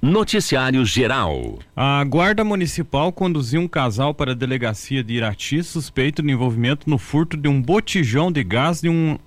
[0.00, 1.58] Noticiário Geral.
[1.74, 6.98] A Guarda Municipal conduziu um casal para a delegacia de Irati suspeito de envolvimento no
[6.98, 9.18] furto de um botijão de gás de um,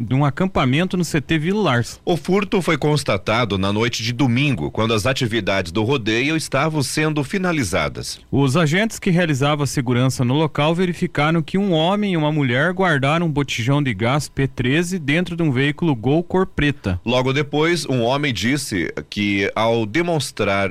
[0.00, 2.00] de um acampamento no CT Vila Lars.
[2.02, 7.22] O furto foi constatado na noite de domingo, quando as atividades do rodeio estavam sendo
[7.22, 8.18] finalizadas.
[8.32, 12.72] Os agentes que realizavam a segurança no local verificaram que um homem e uma mulher
[12.72, 16.98] guardaram um botijão de gás P13 dentro de um veículo Gol cor preta.
[17.04, 20.05] Logo depois, um homem disse que ao demonstrar,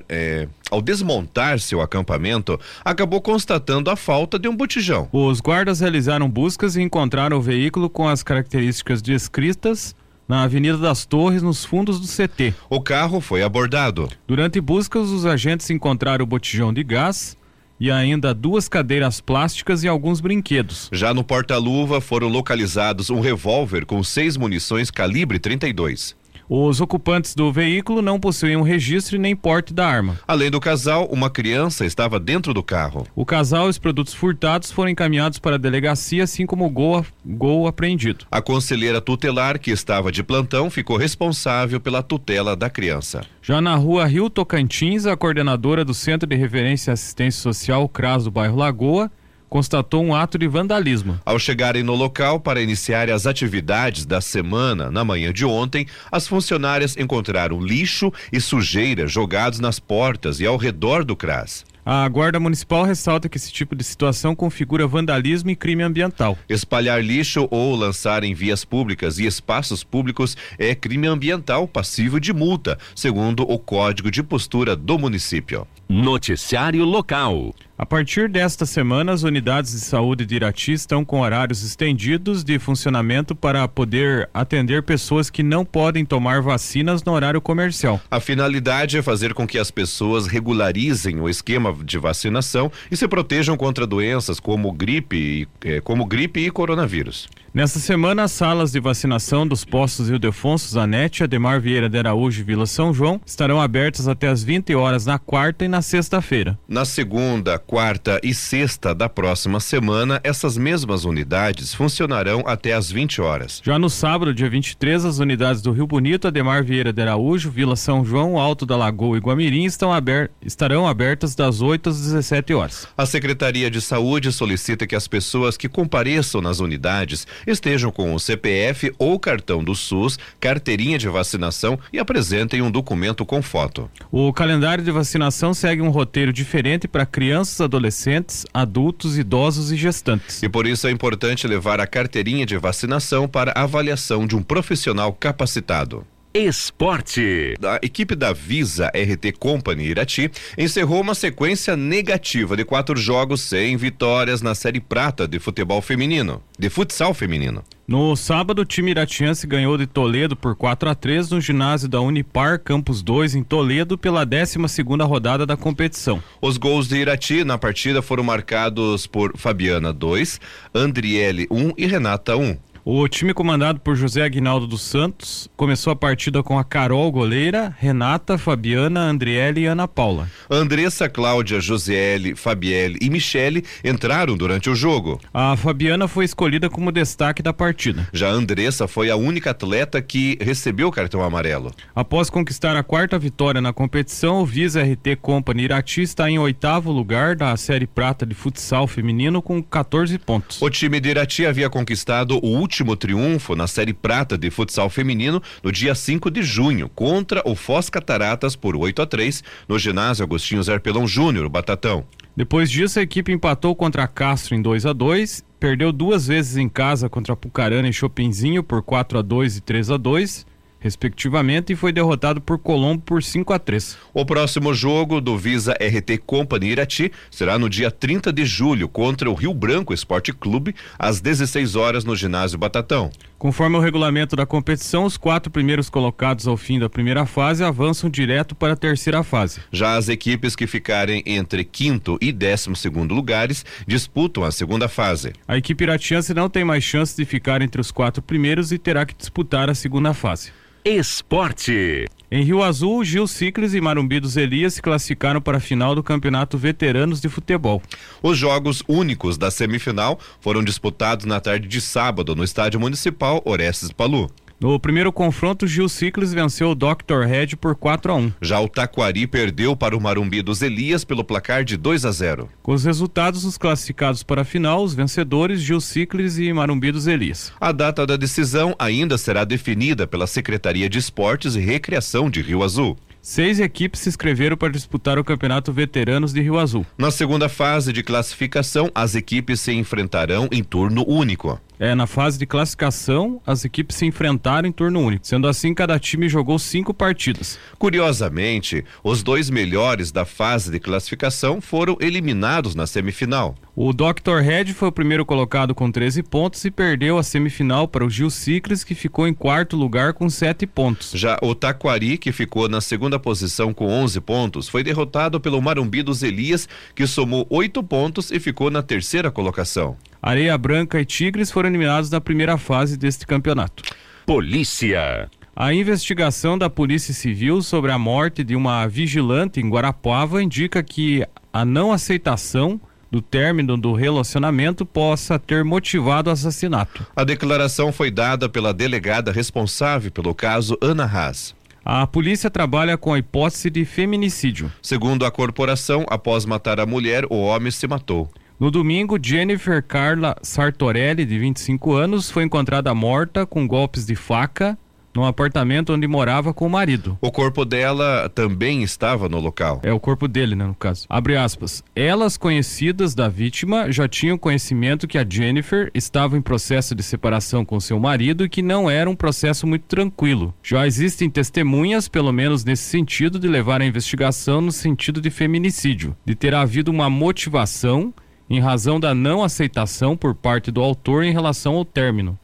[0.10, 5.10] é, ao desmontar seu acampamento, acabou constatando a falta de um botijão.
[5.12, 9.96] Os guardas realizaram buscas e encontraram o veículo com as características descritas
[10.28, 12.54] na Avenida das Torres, nos fundos do CT.
[12.70, 14.10] O carro foi abordado.
[14.28, 17.38] Durante buscas, os agentes encontraram o botijão de gás
[17.80, 20.90] e ainda duas cadeiras plásticas e alguns brinquedos.
[20.92, 26.16] Já no porta-luva foram localizados um revólver com seis munições calibre 32.
[26.48, 30.20] Os ocupantes do veículo não possuíam registro e nem porte da arma.
[30.28, 33.08] Além do casal, uma criança estava dentro do carro.
[33.16, 37.04] O casal e os produtos furtados foram encaminhados para a delegacia, assim como o gol,
[37.26, 38.26] gol apreendido.
[38.30, 43.22] A conselheira tutelar, que estava de plantão, ficou responsável pela tutela da criança.
[43.42, 48.26] Já na rua Rio Tocantins, a coordenadora do Centro de Referência e Assistência Social CRAS
[48.26, 49.12] do bairro Lagoa
[49.56, 51.18] constatou um ato de vandalismo.
[51.26, 56.28] Ao chegarem no local para iniciar as atividades da semana, na manhã de ontem, as
[56.28, 61.64] funcionárias encontraram lixo e sujeira jogados nas portas e ao redor do CRAS.
[61.88, 66.36] A Guarda Municipal ressalta que esse tipo de situação configura vandalismo e crime ambiental.
[66.50, 72.34] Espalhar lixo ou lançar em vias públicas e espaços públicos é crime ambiental passível de
[72.34, 75.68] multa, segundo o Código de Postura do município.
[75.88, 77.54] Noticiário Local.
[77.78, 82.58] A partir desta semana, as unidades de saúde de Irati estão com horários estendidos de
[82.58, 88.00] funcionamento para poder atender pessoas que não podem tomar vacinas no horário comercial.
[88.10, 93.08] A finalidade é fazer com que as pessoas regularizem o esquema de vacinação e se
[93.08, 97.28] protejam contra doenças como gripe, eh, como gripe e coronavírus.
[97.56, 102.44] Nesta semana, as salas de vacinação dos postos Ildefonso Zanetti, Ademar Vieira de Araújo e
[102.44, 106.60] Vila São João estarão abertas até as 20 horas na quarta e na sexta-feira.
[106.68, 113.22] Na segunda, quarta e sexta da próxima semana, essas mesmas unidades funcionarão até as 20
[113.22, 113.62] horas.
[113.64, 117.78] Já no sábado, dia 23, as unidades do Rio Bonito, Ademar Vieira de Araújo, Vila
[117.78, 122.54] São João, Alto da Lagoa e Guamirim estão aber estarão abertas das 8 às 17
[122.54, 122.86] horas.
[122.98, 128.20] A Secretaria de Saúde solicita que as pessoas que compareçam nas unidades estejam com o
[128.20, 133.90] CPF ou cartão do SUS, carteirinha de vacinação e apresentem um documento com foto.
[134.12, 140.42] O calendário de vacinação segue um roteiro diferente para crianças, adolescentes, adultos, idosos e gestantes.
[140.42, 145.14] E por isso é importante levar a carteirinha de vacinação para avaliação de um profissional
[145.14, 146.06] capacitado.
[146.38, 147.54] Esporte.
[147.64, 153.78] A equipe da Visa RT Company Irati encerrou uma sequência negativa de quatro jogos sem
[153.78, 157.64] vitórias na Série Prata de futebol feminino, de futsal feminino.
[157.88, 162.02] No sábado, o time iratiense ganhou de Toledo por 4 a 3 no ginásio da
[162.02, 166.22] Unipar Campus 2 em Toledo pela 12 segunda rodada da competição.
[166.42, 170.42] Os gols de Irati na partida foram marcados por Fabiana 2,
[170.74, 172.44] Andriele 1 um, e Renata 1.
[172.44, 172.58] Um.
[172.88, 177.76] O time comandado por José Aguinaldo dos Santos começou a partida com a Carol goleira,
[177.80, 180.30] Renata, Fabiana, Andriele e Ana Paula.
[180.52, 185.20] Andressa, Cláudia, Josiele, Fabielle e Michele entraram durante o jogo.
[185.34, 188.08] A Fabiana foi escolhida como destaque da partida.
[188.14, 191.74] Já Andressa foi a única atleta que recebeu o cartão amarelo.
[191.96, 196.92] Após conquistar a quarta vitória na competição, o Visa RT Company Irati está em oitavo
[196.92, 200.62] lugar da Série Prata de Futsal Feminino com 14 pontos.
[200.62, 204.90] O time de Irati havia conquistado o último último triunfo na Série Prata de futsal
[204.90, 209.80] feminino no dia 5 de junho, contra o Foz Cataratas por 8 a 3 no
[209.80, 212.06] ginásio Agostinho Zerpelão Júnior, Batatão.
[212.36, 216.58] Depois disso, a equipe empatou contra a Castro em 2 a 2 perdeu duas vezes
[216.58, 220.46] em casa contra Pucarana e Chopinzinho por 4 a 2 e 3 a 2
[220.86, 223.98] respectivamente, e foi derrotado por Colombo por 5 a 3.
[224.14, 229.28] O próximo jogo do Visa RT Company Irati será no dia 30 de julho contra
[229.28, 233.10] o Rio Branco Esporte Clube, às 16 horas no ginásio Batatão.
[233.40, 238.08] Conforme o regulamento da competição, os quatro primeiros colocados ao fim da primeira fase avançam
[238.08, 239.62] direto para a terceira fase.
[239.72, 245.34] Já as equipes que ficarem entre quinto e décimo segundo lugares disputam a segunda fase.
[245.48, 249.04] A equipe iratiense não tem mais chance de ficar entre os quatro primeiros e terá
[249.04, 250.52] que disputar a segunda fase.
[250.88, 252.06] Esporte.
[252.30, 256.04] Em Rio Azul, Gil Ciclis e Marumbi dos Elias se classificaram para a final do
[256.04, 257.82] Campeonato Veteranos de Futebol.
[258.22, 263.92] Os jogos únicos da semifinal foram disputados na tarde de sábado no Estádio Municipal Orestes
[263.92, 264.30] Palu.
[264.60, 267.26] No primeiro confronto, Gil Ciclis venceu o Dr.
[267.28, 268.34] Red por 4 a 1.
[268.42, 272.50] Já o Taquari perdeu para o Marumbi dos Elias pelo placar de 2 a 0.
[272.64, 277.06] Com os resultados dos classificados para a final, os vencedores Gil Ciclis e Marumbi dos
[277.06, 277.52] Elias.
[277.60, 282.64] A data da decisão ainda será definida pela Secretaria de Esportes e Recreação de Rio
[282.64, 282.98] Azul.
[283.22, 286.86] Seis equipes se inscreveram para disputar o Campeonato Veteranos de Rio Azul.
[286.96, 291.60] Na segunda fase de classificação, as equipes se enfrentarão em turno único.
[291.80, 295.28] É, na fase de classificação, as equipes se enfrentaram em turno único.
[295.28, 297.60] Sendo assim, cada time jogou cinco partidas.
[297.78, 303.56] Curiosamente, os dois melhores da fase de classificação foram eliminados na semifinal.
[303.76, 304.40] O Dr.
[304.42, 308.30] Red foi o primeiro colocado com 13 pontos e perdeu a semifinal para o Gil
[308.30, 311.12] Ciclis, que ficou em quarto lugar com 7 pontos.
[311.14, 316.02] Já o Taquari, que ficou na segunda posição com 11 pontos, foi derrotado pelo Marumbi
[316.02, 319.98] dos Elias, que somou 8 pontos e ficou na terceira colocação.
[320.26, 323.84] Areia Branca e Tigres foram eliminados na primeira fase deste campeonato.
[324.26, 325.30] Polícia.
[325.56, 331.24] A investigação da Polícia Civil sobre a morte de uma vigilante em Guarapuava indica que
[331.54, 332.82] a não aceitação
[333.12, 337.06] do término do relacionamento possa ter motivado o assassinato.
[337.16, 341.54] A declaração foi dada pela delegada responsável pelo caso Ana Haas.
[341.86, 344.72] A polícia trabalha com a hipótese de feminicídio.
[344.82, 348.28] Segundo a corporação, após matar a mulher, o homem se matou.
[348.58, 354.78] No domingo, Jennifer Carla Sartorelli, de 25 anos, foi encontrada morta com golpes de faca
[355.14, 357.18] no apartamento onde morava com o marido.
[357.22, 359.82] O corpo dela também estava no local.
[359.84, 361.06] É o corpo dele, né, no caso.
[361.10, 361.84] Abre aspas.
[361.94, 367.66] Elas conhecidas da vítima já tinham conhecimento que a Jennifer estava em processo de separação
[367.66, 370.54] com seu marido e que não era um processo muito tranquilo.
[370.64, 376.16] Já existem testemunhas, pelo menos nesse sentido, de levar a investigação no sentido de feminicídio,
[376.26, 378.14] de ter havido uma motivação
[378.50, 382.38] em razão da não aceitação por parte do autor em relação ao término.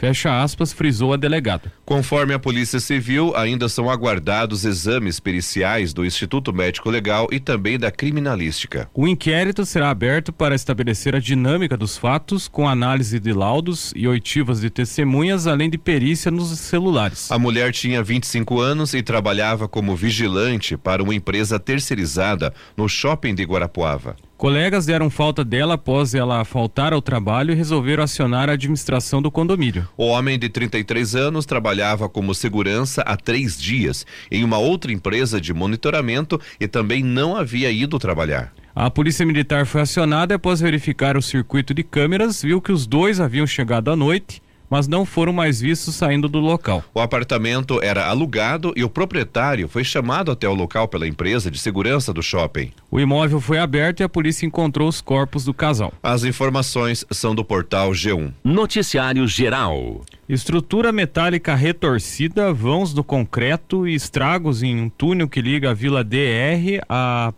[0.00, 1.70] Fecha aspas, frisou a delegada.
[1.84, 7.78] Conforme a Polícia Civil, ainda são aguardados exames periciais do Instituto Médico Legal e também
[7.78, 8.88] da criminalística.
[8.94, 14.08] O inquérito será aberto para estabelecer a dinâmica dos fatos, com análise de laudos e
[14.08, 17.30] oitivas de testemunhas, além de perícia nos celulares.
[17.30, 23.34] A mulher tinha 25 anos e trabalhava como vigilante para uma empresa terceirizada no shopping
[23.34, 24.16] de Guarapuava.
[24.40, 29.30] Colegas deram falta dela após ela faltar ao trabalho e resolveram acionar a administração do
[29.30, 29.86] condomínio.
[29.98, 35.38] O homem de 33 anos trabalhava como segurança há três dias em uma outra empresa
[35.38, 38.50] de monitoramento e também não havia ido trabalhar.
[38.74, 43.20] A polícia militar foi acionada após verificar o circuito de câmeras, viu que os dois
[43.20, 44.40] haviam chegado à noite
[44.70, 46.84] mas não foram mais vistos saindo do local.
[46.94, 51.58] O apartamento era alugado e o proprietário foi chamado até o local pela empresa de
[51.58, 52.70] segurança do shopping.
[52.90, 55.92] O imóvel foi aberto e a polícia encontrou os corpos do casal.
[56.02, 58.32] As informações são do portal G1.
[58.44, 60.02] Noticiário Geral.
[60.28, 66.04] Estrutura metálica retorcida, vãos do concreto e estragos em um túnel que liga a Vila
[66.04, 67.32] DR a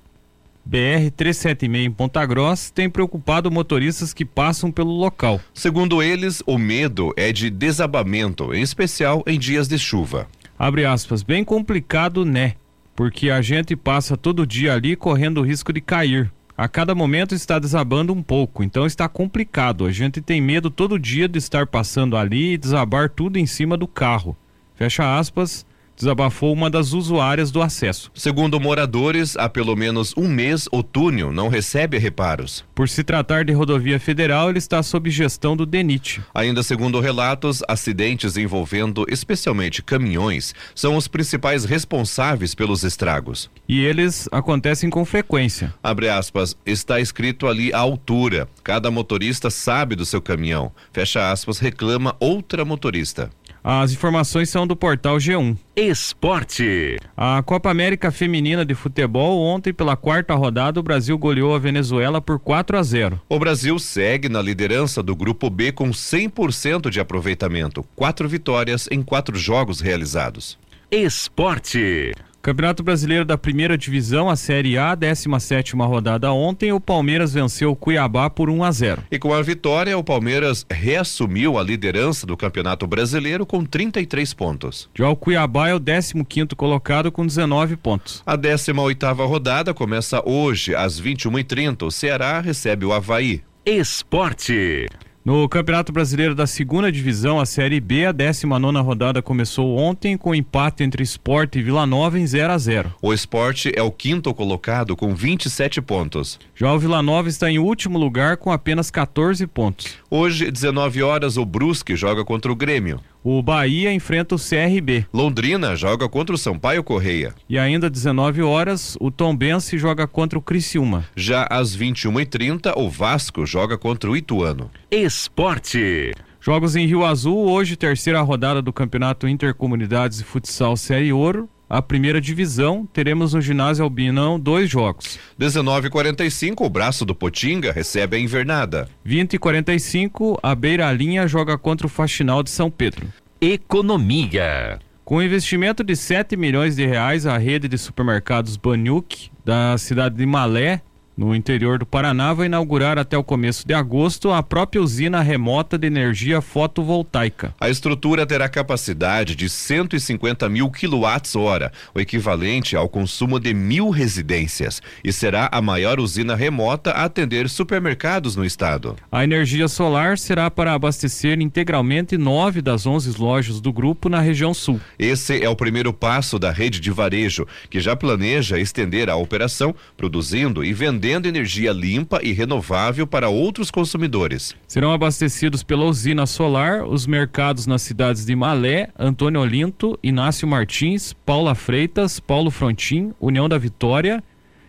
[0.68, 5.40] BR-376 em Ponta Grossa tem preocupado motoristas que passam pelo local.
[5.52, 10.28] Segundo eles, o medo é de desabamento, em especial em dias de chuva.
[10.58, 12.54] Abre aspas, bem complicado, né?
[12.94, 16.30] Porque a gente passa todo dia ali correndo o risco de cair.
[16.56, 19.86] A cada momento está desabando um pouco, então está complicado.
[19.86, 23.76] A gente tem medo todo dia de estar passando ali e desabar tudo em cima
[23.76, 24.36] do carro.
[24.76, 28.10] Fecha aspas, desabafou uma das usuárias do acesso.
[28.14, 32.64] Segundo moradores, há pelo menos um mês o túnel não recebe reparos.
[32.74, 36.20] Por se tratar de rodovia federal, ele está sob gestão do DENIT.
[36.34, 43.50] Ainda segundo relatos, acidentes envolvendo especialmente caminhões são os principais responsáveis pelos estragos.
[43.68, 45.72] E eles acontecem com frequência.
[45.82, 48.48] Abre aspas, está escrito ali a altura.
[48.62, 50.72] Cada motorista sabe do seu caminhão.
[50.92, 53.30] Fecha aspas, reclama outra motorista.
[53.64, 55.56] As informações são do portal G1.
[55.76, 56.96] Esporte.
[57.16, 62.20] A Copa América Feminina de Futebol, ontem, pela quarta rodada, o Brasil goleou a Venezuela
[62.20, 63.20] por 4 a 0.
[63.28, 67.84] O Brasil segue na liderança do Grupo B com 100% de aproveitamento.
[67.94, 70.58] Quatro vitórias em quatro jogos realizados.
[70.90, 72.12] Esporte.
[72.42, 77.76] Campeonato Brasileiro da Primeira Divisão, a Série A, 17 rodada ontem, o Palmeiras venceu o
[77.76, 79.04] Cuiabá por 1 a 0.
[79.12, 84.90] E com a vitória, o Palmeiras reassumiu a liderança do Campeonato Brasileiro com 33 pontos.
[84.92, 88.24] Já o Cuiabá é o 15º colocado com 19 pontos.
[88.26, 91.84] A 18ª rodada começa hoje às 21h30.
[91.84, 93.40] O Ceará recebe o Havaí.
[93.64, 94.88] Esporte.
[95.24, 100.34] No Campeonato Brasileiro da Segunda Divisão, a Série B, a 19 rodada começou ontem com
[100.34, 102.94] empate entre Esporte e Vila Nova em 0 a 0.
[103.00, 106.40] O Esporte é o quinto colocado com 27 pontos.
[106.56, 109.94] Já o Vila Nova está em último lugar com apenas 14 pontos.
[110.10, 112.98] Hoje, 19 horas, o Brusque joga contra o Grêmio.
[113.24, 115.06] O Bahia enfrenta o CRB.
[115.12, 117.32] Londrina joga contra o Sampaio Correia.
[117.48, 121.04] E ainda às 19 horas, o Tombense joga contra o Criciúma.
[121.14, 124.68] Já às 21h30, o Vasco joga contra o Ituano.
[124.90, 126.12] Esporte.
[126.40, 131.48] Jogos em Rio Azul, hoje, terceira rodada do Campeonato Intercomunidades de Futsal Série Ouro.
[131.72, 135.18] A primeira divisão, teremos no ginásio Albinão dois jogos.
[135.40, 138.90] 19h45, o braço do Potinga recebe a invernada.
[139.02, 143.06] 20 e 45 a Beira Linha joga contra o Faxinal de São Pedro.
[143.40, 144.80] Economia.
[145.02, 150.26] Com investimento de 7 milhões de reais, a rede de supermercados Banyuk, da cidade de
[150.26, 150.82] Malé,
[151.16, 155.76] no interior do Paraná, vai inaugurar até o começo de agosto a própria usina remota
[155.76, 157.54] de energia fotovoltaica.
[157.60, 164.80] A estrutura terá capacidade de 150 mil quilowatts-hora, o equivalente ao consumo de mil residências,
[165.04, 168.96] e será a maior usina remota a atender supermercados no estado.
[169.10, 174.54] A energia solar será para abastecer integralmente nove das onze lojas do grupo na região
[174.54, 174.80] sul.
[174.98, 179.74] Esse é o primeiro passo da rede de varejo, que já planeja estender a operação,
[179.96, 184.54] produzindo e vendendo vendendo energia limpa e renovável para outros consumidores.
[184.68, 191.12] Serão abastecidos pela usina solar os mercados nas cidades de Malé, Antônio Olinto, Inácio Martins,
[191.26, 194.22] Paula Freitas, Paulo Frontin, União da Vitória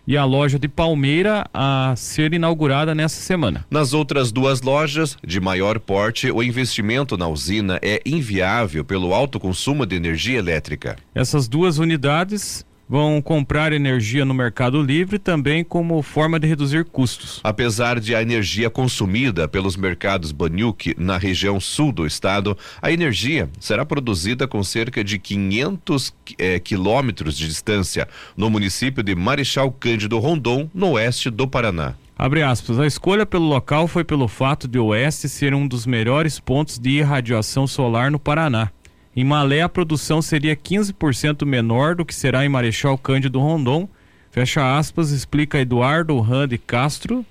[0.07, 3.63] e a loja de Palmeira a ser inaugurada nessa semana.
[3.69, 9.39] Nas outras duas lojas, de maior porte, o investimento na usina é inviável pelo alto
[9.39, 10.95] consumo de energia elétrica.
[11.13, 17.39] Essas duas unidades vão comprar energia no Mercado Livre também como forma de reduzir custos.
[17.43, 23.49] Apesar de a energia consumida pelos mercados Banyuk na região sul do estado, a energia
[23.59, 30.19] será produzida com cerca de 500 eh, quilômetros de distância no município de Marechal Cândido
[30.19, 31.95] Rondon, no oeste do Paraná.
[32.17, 35.85] Abre aspas, a escolha pelo local foi pelo fato de o oeste ser um dos
[35.85, 38.69] melhores pontos de irradiação solar no Paraná.
[39.15, 43.87] Em Malé, a produção seria 15% menor do que será em Marechal Cândido Rondon.
[44.31, 47.23] Fecha aspas, explica Eduardo Rande Castro,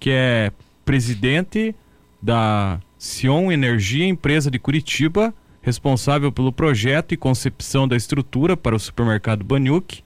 [0.00, 0.50] que é
[0.84, 1.74] presidente
[2.20, 8.80] da Sion Energia, empresa de Curitiba, responsável pelo projeto e concepção da estrutura para o
[8.80, 10.02] supermercado Banyuk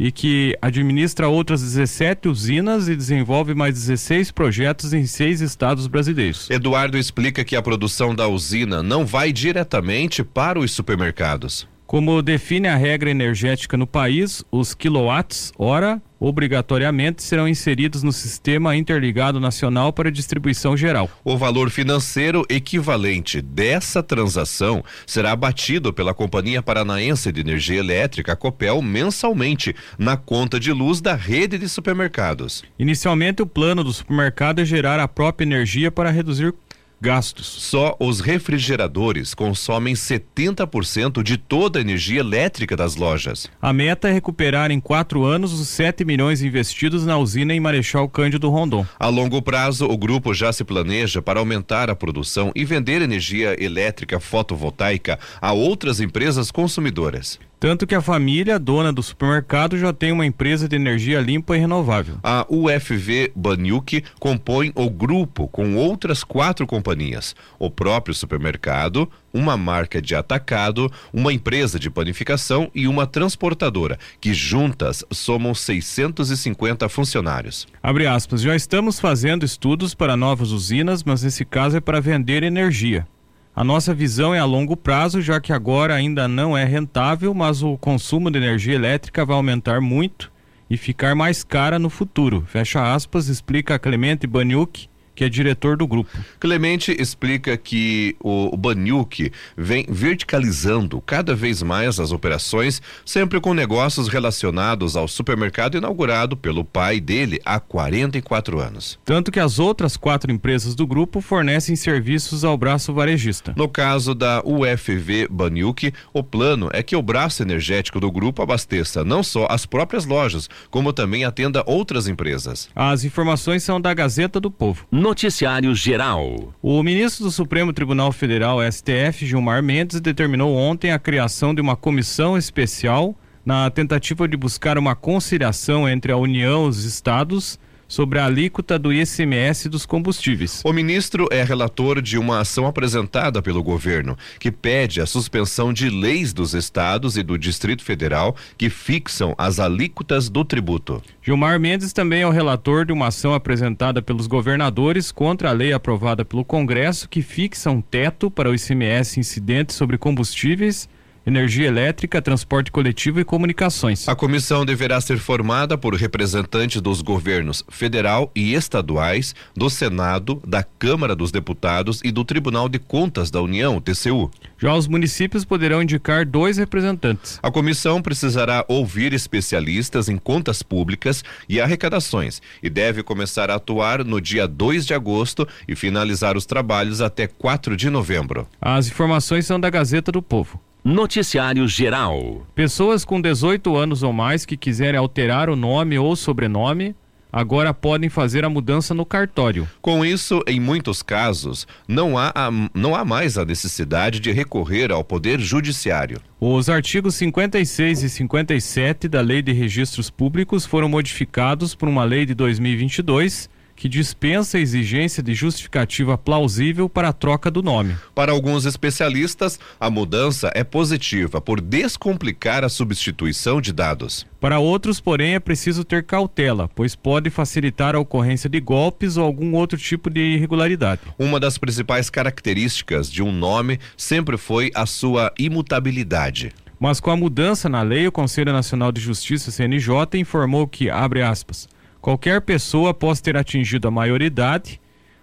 [0.00, 6.48] e que administra outras 17 usinas e desenvolve mais 16 projetos em seis estados brasileiros.
[6.48, 11.68] Eduardo explica que a produção da usina não vai diretamente para os supermercados.
[11.86, 18.76] Como define a regra energética no país, os quilowatts hora obrigatoriamente serão inseridos no Sistema
[18.76, 21.10] Interligado Nacional para Distribuição Geral.
[21.24, 28.82] O valor financeiro equivalente dessa transação será abatido pela Companhia Paranaense de Energia Elétrica, Copel,
[28.82, 32.62] mensalmente na conta de luz da rede de supermercados.
[32.78, 36.54] Inicialmente, o plano do supermercado é gerar a própria energia para reduzir
[37.00, 37.46] gastos.
[37.46, 43.50] Só os refrigeradores consomem 70% de toda a energia elétrica das lojas.
[43.60, 48.08] A meta é recuperar em quatro anos os 7 milhões investidos na usina em Marechal
[48.08, 48.86] Cândido Rondon.
[48.98, 53.56] A longo prazo, o grupo já se planeja para aumentar a produção e vender energia
[53.62, 57.38] elétrica fotovoltaica a outras empresas consumidoras.
[57.60, 61.60] Tanto que a família, dona do supermercado, já tem uma empresa de energia limpa e
[61.60, 62.16] renovável.
[62.22, 70.00] A UFV Banyuk compõe o grupo com outras quatro companhias: o próprio supermercado, uma marca
[70.00, 77.68] de atacado, uma empresa de panificação e uma transportadora, que juntas somam 650 funcionários.
[77.82, 82.42] Abre aspas, já estamos fazendo estudos para novas usinas, mas nesse caso é para vender
[82.42, 83.06] energia.
[83.54, 87.62] A nossa visão é a longo prazo, já que agora ainda não é rentável, mas
[87.62, 90.30] o consumo de energia elétrica vai aumentar muito
[90.70, 92.44] e ficar mais cara no futuro.
[92.46, 96.10] Fecha aspas, explica Clemente Banyuk, que é diretor do grupo.
[96.38, 104.08] Clemente explica que o, Banyuk vem verticalizando cada vez mais as operações, sempre com negócios
[104.08, 108.98] relacionados ao supermercado inaugurado pelo pai dele há 44 anos.
[109.04, 113.52] Tanto que as outras quatro empresas do grupo fornecem serviços ao braço varejista.
[113.56, 119.04] No caso da UFV Banyuk, o plano é que o braço energético do grupo abasteça
[119.04, 122.68] não só as próprias lojas, como também atenda outras empresas.
[122.74, 124.86] As informações são da Gazeta do Povo.
[125.10, 126.54] Noticiário Geral.
[126.62, 131.74] O ministro do Supremo Tribunal Federal, STF, Gilmar Mendes, determinou ontem a criação de uma
[131.74, 137.58] comissão especial na tentativa de buscar uma conciliação entre a União e os estados
[137.90, 140.62] sobre a alíquota do ICMS dos combustíveis.
[140.64, 145.90] O ministro é relator de uma ação apresentada pelo governo, que pede a suspensão de
[145.90, 151.02] leis dos estados e do Distrito Federal que fixam as alíquotas do tributo.
[151.20, 155.72] Gilmar Mendes também é o relator de uma ação apresentada pelos governadores contra a lei
[155.72, 160.88] aprovada pelo Congresso que fixa um teto para o ICMS incidente sobre combustíveis
[161.26, 164.08] energia elétrica, transporte coletivo e comunicações.
[164.08, 170.62] A comissão deverá ser formada por representantes dos governos federal e estaduais, do Senado, da
[170.62, 174.30] Câmara dos Deputados e do Tribunal de Contas da União, TCU.
[174.58, 177.38] Já os municípios poderão indicar dois representantes.
[177.42, 184.04] A comissão precisará ouvir especialistas em contas públicas e arrecadações e deve começar a atuar
[184.04, 188.46] no dia 2 de agosto e finalizar os trabalhos até 4 de novembro.
[188.60, 190.60] As informações são da Gazeta do Povo.
[190.82, 192.46] Noticiário Geral.
[192.54, 196.94] Pessoas com 18 anos ou mais que quiserem alterar o nome ou sobrenome
[197.32, 199.68] agora podem fazer a mudança no cartório.
[199.80, 204.90] Com isso, em muitos casos, não há, a, não há mais a necessidade de recorrer
[204.90, 206.20] ao Poder Judiciário.
[206.40, 212.26] Os artigos 56 e 57 da Lei de Registros Públicos foram modificados por uma lei
[212.26, 213.48] de 2022
[213.80, 217.96] que dispensa a exigência de justificativa plausível para a troca do nome.
[218.14, 224.26] Para alguns especialistas, a mudança é positiva por descomplicar a substituição de dados.
[224.38, 229.24] Para outros, porém, é preciso ter cautela, pois pode facilitar a ocorrência de golpes ou
[229.24, 231.00] algum outro tipo de irregularidade.
[231.18, 236.52] Uma das principais características de um nome sempre foi a sua imutabilidade.
[236.78, 241.22] Mas com a mudança na lei, o Conselho Nacional de Justiça, CNJ, informou que, abre
[241.22, 241.66] aspas,
[242.00, 244.80] Qualquer pessoa, após ter atingido a maioridade,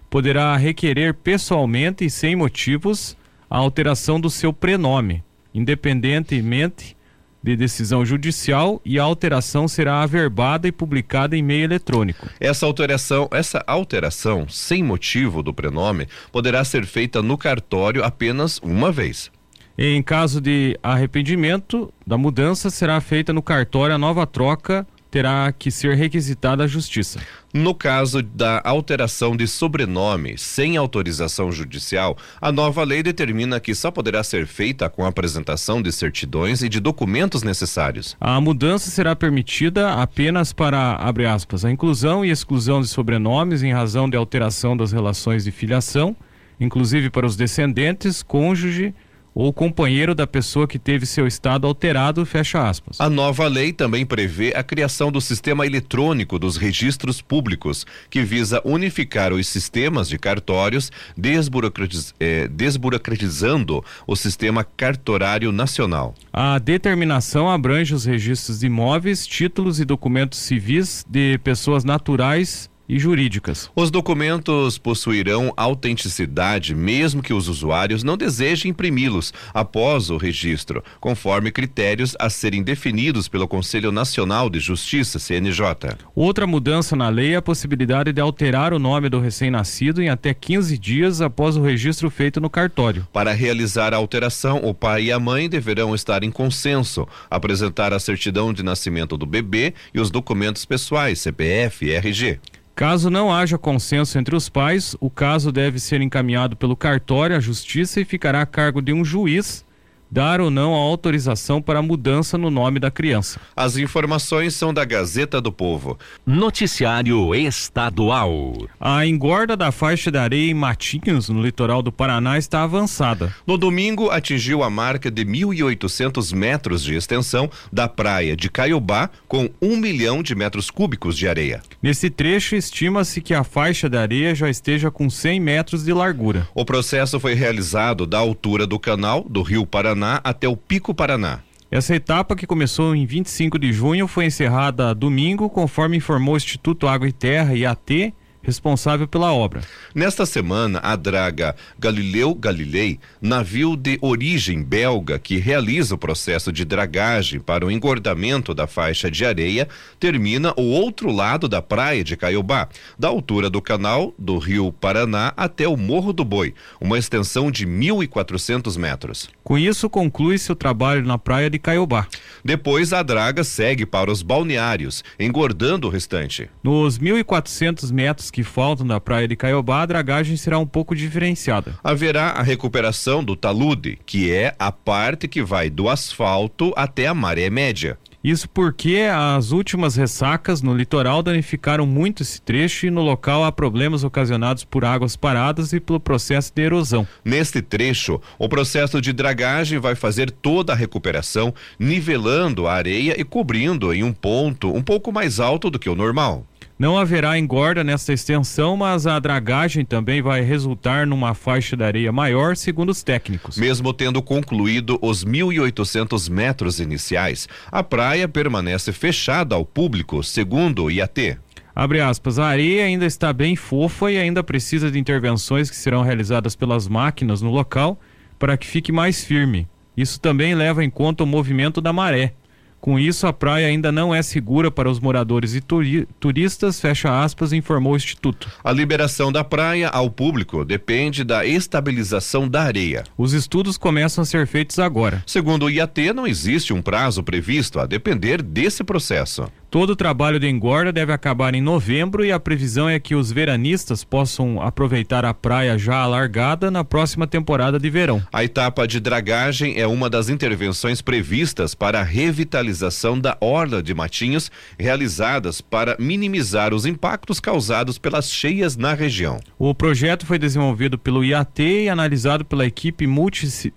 [0.08, 3.16] poderá requerer pessoalmente e sem motivos
[3.50, 6.96] a alteração do seu prenome, independentemente
[7.42, 12.28] de decisão judicial e a alteração será averbada e publicada em meio eletrônico.
[12.38, 18.90] Essa alteração, essa alteração sem motivo do prenome poderá ser feita no cartório apenas uma
[18.92, 19.30] vez.
[19.76, 24.86] Em caso de arrependimento da mudança, será feita no cartório a nova troca
[25.18, 27.18] terá que ser requisitada à Justiça.
[27.52, 33.90] No caso da alteração de sobrenome sem autorização judicial, a nova lei determina que só
[33.90, 38.16] poderá ser feita com a apresentação de certidões e de documentos necessários.
[38.20, 43.72] A mudança será permitida apenas para, abre aspas, a inclusão e exclusão de sobrenomes em
[43.72, 46.14] razão de alteração das relações de filiação,
[46.60, 48.94] inclusive para os descendentes, cônjuge,
[49.34, 53.00] ou companheiro da pessoa que teve seu estado alterado, fecha aspas.
[53.00, 58.60] A nova lei também prevê a criação do sistema eletrônico dos registros públicos, que visa
[58.64, 66.14] unificar os sistemas de cartórios, desburocratiz, eh, desburocratizando o sistema cartorário nacional.
[66.32, 72.98] A determinação abrange os registros de imóveis, títulos e documentos civis de pessoas naturais e
[72.98, 73.70] jurídicas.
[73.76, 81.50] Os documentos possuirão autenticidade, mesmo que os usuários não desejem imprimi-los após o registro, conforme
[81.50, 85.96] critérios a serem definidos pelo Conselho Nacional de Justiça, CNJ.
[86.14, 90.32] Outra mudança na lei é a possibilidade de alterar o nome do recém-nascido em até
[90.32, 93.06] 15 dias após o registro feito no cartório.
[93.12, 97.98] Para realizar a alteração, o pai e a mãe deverão estar em consenso, apresentar a
[97.98, 102.38] certidão de nascimento do bebê e os documentos pessoais, CPF e RG.
[102.78, 107.40] Caso não haja consenso entre os pais, o caso deve ser encaminhado pelo cartório à
[107.40, 109.66] justiça e ficará a cargo de um juiz
[110.10, 113.40] dar ou não a autorização para a mudança no nome da criança.
[113.54, 115.98] As informações são da Gazeta do Povo.
[116.26, 118.68] Noticiário Estadual.
[118.80, 123.34] A engorda da faixa de areia em Matinhos, no litoral do Paraná, está avançada.
[123.46, 129.50] No domingo, atingiu a marca de 1.800 metros de extensão da praia de Caiobá, com
[129.60, 131.60] um milhão de metros cúbicos de areia.
[131.82, 136.48] Nesse trecho, estima-se que a faixa de areia já esteja com 100 metros de largura.
[136.54, 140.94] O processo foi realizado da altura do canal do Rio Paraná Paraná até o Pico
[140.94, 141.40] Paraná.
[141.70, 146.86] Essa etapa, que começou em 25 de junho, foi encerrada domingo, conforme informou o Instituto
[146.86, 149.60] Água e Terra, IAT, responsável pela obra.
[149.94, 156.64] Nesta semana, a draga Galileu Galilei, navio de origem belga que realiza o processo de
[156.64, 162.16] dragagem para o engordamento da faixa de areia, termina o outro lado da praia de
[162.16, 167.50] Caiobá, da altura do canal do Rio Paraná até o Morro do Boi, uma extensão
[167.50, 169.28] de 1.400 metros.
[169.42, 172.06] Com isso, conclui-se o trabalho na praia de Caiobá.
[172.44, 176.50] Depois, a draga segue para os balneários, engordando o restante.
[176.62, 180.94] Nos 1.400 metros que que faltam da praia de Caiobá, a dragagem será um pouco
[180.94, 181.74] diferenciada.
[181.82, 187.14] Haverá a recuperação do talude, que é a parte que vai do asfalto até a
[187.14, 187.98] maré média.
[188.22, 193.50] Isso porque as últimas ressacas no litoral danificaram muito esse trecho e no local há
[193.50, 197.04] problemas ocasionados por águas paradas e pelo processo de erosão.
[197.24, 203.24] Neste trecho, o processo de dragagem vai fazer toda a recuperação, nivelando a areia e
[203.24, 206.46] cobrindo em um ponto um pouco mais alto do que o normal.
[206.78, 212.12] Não haverá engorda nesta extensão, mas a dragagem também vai resultar numa faixa de areia
[212.12, 213.58] maior, segundo os técnicos.
[213.58, 220.90] Mesmo tendo concluído os 1.800 metros iniciais, a praia permanece fechada ao público, segundo o
[220.90, 221.36] IAT.
[221.74, 226.02] Abre aspas, a areia ainda está bem fofa e ainda precisa de intervenções que serão
[226.02, 227.98] realizadas pelas máquinas no local
[228.38, 229.66] para que fique mais firme.
[229.96, 232.34] Isso também leva em conta o movimento da maré.
[232.80, 237.22] Com isso, a praia ainda não é segura para os moradores e turi turistas, fecha
[237.22, 238.48] aspas, informou o Instituto.
[238.62, 243.04] A liberação da praia ao público depende da estabilização da areia.
[243.16, 245.22] Os estudos começam a ser feitos agora.
[245.26, 249.50] Segundo o IAT, não existe um prazo previsto a depender desse processo.
[249.70, 253.30] Todo o trabalho de engorda deve acabar em novembro e a previsão é que os
[253.30, 258.22] veranistas possam aproveitar a praia já alargada na próxima temporada de verão.
[258.32, 263.92] A etapa de dragagem é uma das intervenções previstas para a revitalização da orla de
[263.92, 269.38] Matinhos, realizadas para minimizar os impactos causados pelas cheias na região.
[269.58, 273.06] O projeto foi desenvolvido pelo IAT e analisado pela equipe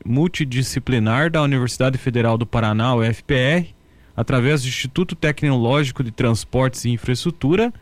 [0.05, 3.80] multidisciplinar da Universidade Federal do Paraná, UFPR
[4.15, 7.73] através do Instituto Tecnológico de Transportes e Infraestrutura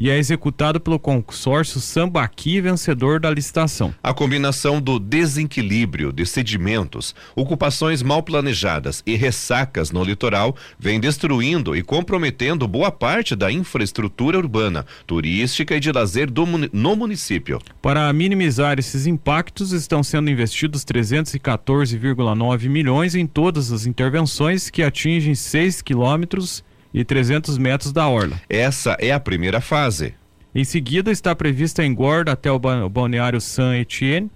[0.00, 3.94] e é executado pelo consórcio Sambaqui, vencedor da licitação.
[4.02, 11.76] A combinação do desequilíbrio de sedimentos, ocupações mal planejadas e ressacas no litoral vem destruindo
[11.76, 17.60] e comprometendo boa parte da infraestrutura urbana, turística e de lazer do, no município.
[17.82, 25.34] Para minimizar esses impactos, estão sendo investidos 314,9 milhões em todas as intervenções que atingem
[25.34, 28.40] 6 quilômetros e 300 metros da orla.
[28.48, 30.14] Essa é a primeira fase.
[30.54, 34.30] Em seguida está prevista a engorda até o balneário Saint-Etienne,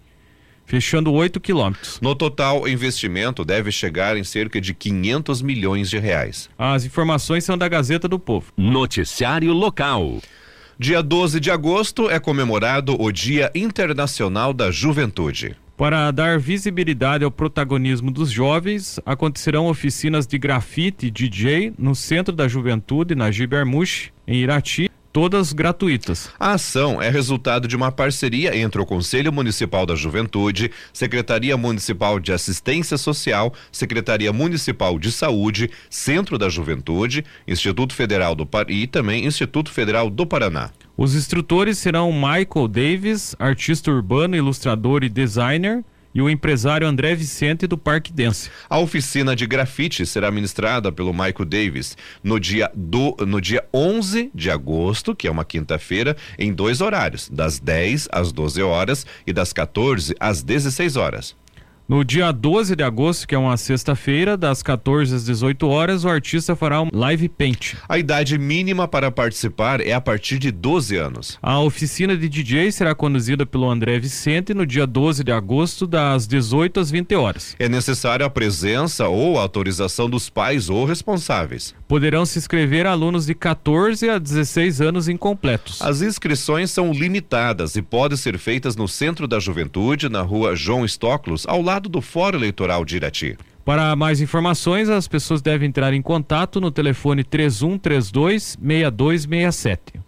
[0.65, 1.99] fechando 8 quilômetros.
[2.01, 6.49] No total, o investimento deve chegar em cerca de 500 milhões de reais.
[6.57, 8.53] As informações são da Gazeta do Povo.
[8.57, 10.21] Noticiário Local.
[10.79, 15.57] Dia 12 de agosto é comemorado o Dia Internacional da Juventude.
[15.77, 22.47] Para dar visibilidade ao protagonismo dos jovens, acontecerão oficinas de grafite DJ no Centro da
[22.47, 26.31] Juventude, na Gibermush, em Irati, todas gratuitas.
[26.39, 32.21] A ação é resultado de uma parceria entre o Conselho Municipal da Juventude, Secretaria Municipal
[32.21, 38.87] de Assistência Social, Secretaria Municipal de Saúde, Centro da Juventude, Instituto Federal do Par e
[38.87, 40.71] também Instituto Federal do Paraná.
[40.97, 47.67] Os instrutores serão Michael Davis, artista urbano, ilustrador e designer, e o empresário André Vicente
[47.67, 48.49] do Parque Dance.
[48.71, 54.31] A oficina de grafite será ministrada pelo Michael Davis no dia, do, no dia 11
[54.33, 59.33] de agosto, que é uma quinta-feira, em dois horários, das 10 às 12 horas e
[59.33, 61.35] das 14 às 16 horas.
[61.87, 66.09] No dia 12 de agosto, que é uma sexta-feira, das 14 às 18 horas, o
[66.09, 67.75] artista fará um live paint.
[67.87, 71.39] A idade mínima para participar é a partir de 12 anos.
[71.43, 76.27] A oficina de DJ será conduzida pelo André Vicente no dia 12 de agosto, das
[76.27, 77.55] 18 às 20 horas.
[77.59, 81.75] É necessário a presença ou a autorização dos pais ou responsáveis.
[81.87, 85.83] Poderão se inscrever alunos de 14 a 16 anos incompletos.
[85.83, 90.83] As inscrições são limitadas e podem ser feitas no Centro da Juventude, na rua João
[90.83, 93.37] Estoclos, ao lado lado do Fórum Eleitoral de Irati.
[93.65, 100.05] Para mais informações, as pessoas devem entrar em contato no telefone 3132 6267.